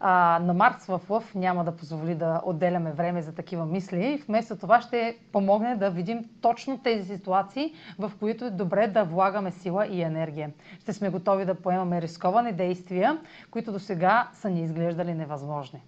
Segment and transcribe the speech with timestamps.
[0.00, 4.22] А, на Марс в Лъв няма да позволи да отделяме време за такива мисли.
[4.28, 9.50] Вместо това ще помогне да видим точно тези ситуации, в които е добре да влагаме
[9.50, 10.50] сила и енергия.
[10.80, 13.18] Ще сме готови да поемаме рисковани действия,
[13.50, 15.82] които до сега са ни изглеждали невъзможни.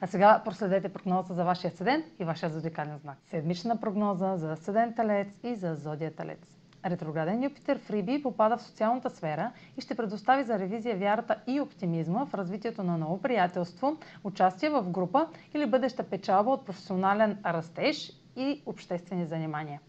[0.00, 3.18] А сега проследете прогноза за вашия асцендент и вашия зодиакален знак.
[3.30, 6.63] Седмична прогноза за асцендент Талец и за зодия Талец.
[6.84, 11.60] Ретрограден Юпитер в Риби попада в социалната сфера и ще предостави за ревизия вярата и
[11.60, 18.12] оптимизма в развитието на ново приятелство, участие в група или бъдеща печалба от професионален растеж
[18.36, 19.80] и обществени занимания.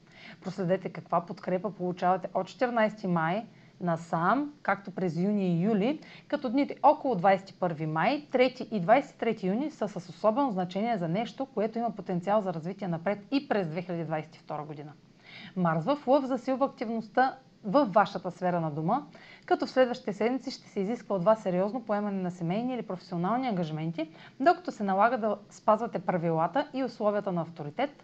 [0.42, 3.46] Проследете каква подкрепа получавате от 14 май
[3.82, 9.72] насам, както през юни и юли, като дните около 21 май, 3 и 23 юни
[9.72, 14.66] са с особено значение за нещо, което има потенциал за развитие напред и през 2022
[14.66, 14.94] година.
[15.56, 19.02] Марс в Лъв засилва активността в вашата сфера на дома,
[19.46, 23.48] като в следващите седмици ще се изисква от вас сериозно поемане на семейни или професионални
[23.48, 28.04] ангажименти, докато се налага да спазвате правилата и условията на авторитет,